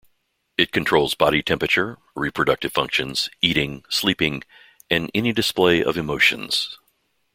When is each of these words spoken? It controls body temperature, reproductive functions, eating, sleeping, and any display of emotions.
It 0.57 0.71
controls 0.71 1.13
body 1.13 1.43
temperature, 1.43 1.99
reproductive 2.15 2.73
functions, 2.73 3.29
eating, 3.39 3.83
sleeping, 3.87 4.41
and 4.89 5.11
any 5.13 5.31
display 5.31 5.83
of 5.83 5.95
emotions. 5.95 6.79